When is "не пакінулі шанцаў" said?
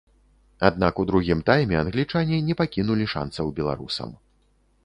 2.49-3.55